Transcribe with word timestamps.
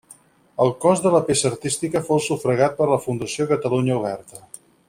El 0.63 0.71
cost 0.85 1.05
de 1.07 1.11
la 1.15 1.21
peça 1.27 1.51
artística 1.51 2.03
fou 2.09 2.23
sufragat 2.31 2.75
per 2.81 2.91
la 2.95 3.01
Fundació 3.07 3.51
Catalunya 3.55 4.03
Oberta. 4.03 4.47